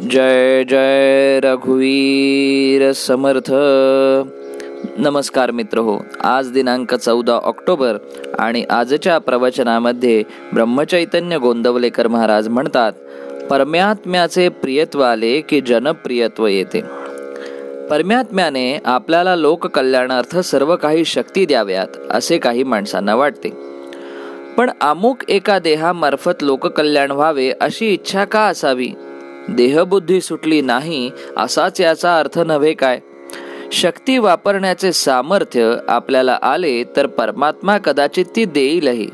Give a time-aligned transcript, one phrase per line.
[0.00, 3.52] जय जय रघुवीर समर्थ।
[4.98, 7.96] नमस्कार मित्र हो आज दिनांक चौदा ऑक्टोबर
[8.38, 12.92] आणि आजच्या प्रवचनामध्ये ब्रह्मचैतन्य गोंदवलेकर महाराज म्हणतात
[13.50, 16.80] परमात्म्याचे प्रियत्व आले की जनप्रियत्व येते.
[17.90, 23.48] परमात्म्याने आपल्याला लोककल्याणार्थ सर्व काही शक्ती द्याव्यात असे काही माणसांना वाटते.
[24.56, 28.88] पण अमुक एका देहामार्फत लोककल्याण व्हावे अशी इच्छा का असावी?
[29.48, 33.00] देहबुद्धी सुटली नाही असाच याचा अर्थ नव्हे काय?
[33.72, 39.08] शक्ती वापरण्याचे सामर्थ्य आपल्याला आले तर परमात्मा कदाचित ती देईलही.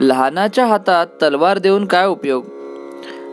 [0.00, 2.44] लहानाच्या हातात तलवार देऊन काय उपयोग?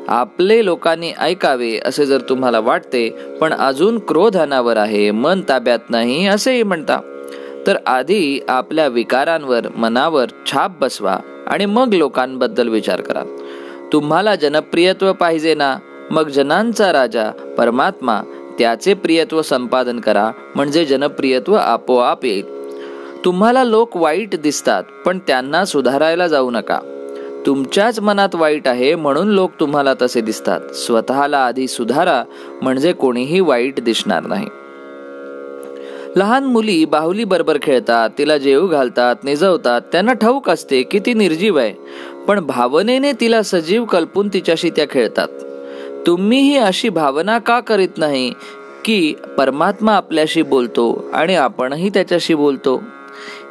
[0.08, 6.28] आपले लोकांनी ऐकावे असे जर तुम्हाला वाटते पण अजून क्रोध अनावर आहे मन ताब्यात नाही
[6.28, 7.00] असेही म्हणता.
[7.68, 11.18] तर आधी आपल्या विकारांवर मनावर छाप बसवा
[11.48, 13.24] आणि मग लोकांबद्दल विचार करा.
[13.94, 15.78] तुम्हाला जनप्रियत्व पाहिजे ना?
[16.12, 18.22] मग जनांचा राजा परमात्मा
[18.60, 22.62] त्याचे प्रियत्व संपादन करा म्हणजे जनप्रियत्व आपोआप येईल.
[23.26, 26.80] तुम्हाला लोक वाईट दिसतात पण त्यांना सुधारायला जाऊ नका.
[27.46, 30.62] तुमच्याच मनात वाईट आहे म्हणून लोक तुम्हाला तसे दिसतात.
[30.74, 32.24] स्वतःला आधी सुधारा
[32.62, 34.48] म्हणजे कोणीही वाईट दिसणार नाही.
[36.16, 41.58] लहान मुली बाहुली बरोबर खेळतात तिला जेव घालतात निजवतात त्यांना ठाऊक असते की ती निर्जीव
[41.58, 41.74] आहे.
[42.28, 45.28] पण भावनेने तिला सजीव कल्पून तिच्याशी त्या खेळतात.
[46.08, 48.34] तुम्हीही अशी भावना का करीत नाही
[48.86, 52.84] की परमात्मा आपल्याशी बोलतो आणि आपणही त्याच्याशी बोलतो?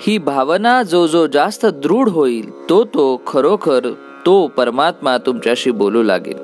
[0.01, 3.93] ही भावना जो जो जास्त दृढ होईल तो तो खरोखर
[4.27, 6.39] तो परमात्मा तुमच्याशी बोलू लागेल.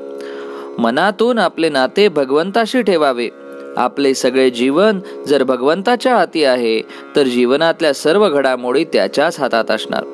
[0.79, 3.29] मनातून आपले नाते भगवंताशी ठेवावे.
[3.77, 6.81] आपले सगळे जीवन जर भगवंताच्या हाती आहे
[7.17, 10.05] तर जीवनातल्या सर्व घडामोडी त्याच्याच हातात असणार.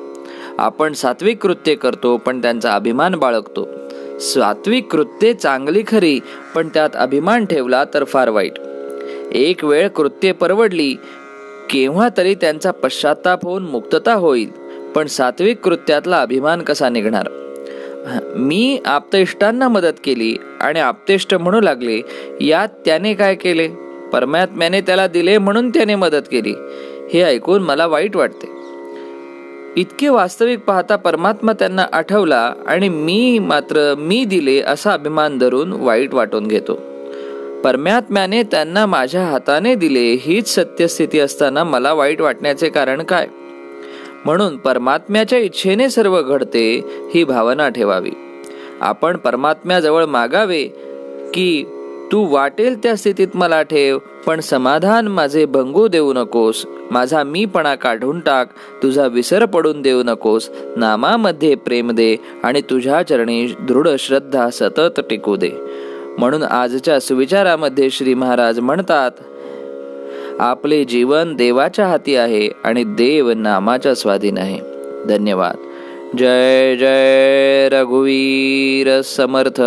[0.57, 3.67] आपण सात्विक कृत्य करतो पण त्यांचा अभिमान बाळगतो.
[4.23, 6.19] सात्विक कृत्ये चांगली खरी
[6.55, 8.53] पण त्यात अभिमान ठेवला तर फार वाईट.
[9.31, 10.93] एक वेळ कृत्ये परवडली
[11.69, 14.49] केव्हा तरी त्यांचा पश्चाताप होऊन मुक्तता होईल
[14.95, 17.29] पण सात्विक कृत्यातला अभिमान कसा निघणार?
[18.35, 22.01] मी आपतेष्टांना मदत केली आणि आपतेष्ट म्हणू लागले
[22.41, 23.67] यात त्याने काय केले?
[24.13, 26.53] परमात्म्याने त्याला दिले म्हणून त्याने मदत केली.
[27.13, 28.52] हे ऐकून मला वाईट वाटते.
[29.77, 36.13] इतके वास्तविक पाहता परमात्मा त्यांना आठवला आणि मी मात्र मी दिले असा अभिमान धरून वाईट
[36.13, 36.79] वाटून घेतो.
[37.63, 43.27] परमात्म्याने त्यांना माझ्या हाताने दिले हीच सत्यस्थिती असताना मला वाईट वाटण्याचे कारण काय?
[44.25, 46.81] म्हणून परमात्म्याच्या इच्छेने सर्व घडते
[47.13, 48.11] ही भावना ठेवावी.
[48.81, 50.63] आपण परमात्म्याजवळ मागावे
[51.33, 51.65] की
[52.13, 56.65] तू वाटेल त्या स्थितीत मला ठेव पण समाधान माझे भंगू देऊ नकोस.
[56.91, 58.49] माझा मीपणा काढून टाक
[58.83, 60.49] तुझा विसर पडून देऊ नकोस.
[60.77, 65.49] नामामध्ये प्रेम दे आणि तुझ्या चरणी दृढ श्रद्धा सतत टिकू दे.
[66.17, 69.11] म्हणून आजच्या सुविचारामध्ये श्री महाराज म्हणतात
[70.39, 74.59] आपले जीवन देवाच्या हाती आहे आणि देव नामाच्या स्वाधीन आहे.
[75.07, 75.55] धन्यवाद.
[76.17, 79.61] जय जय रघुवीर समर्थ.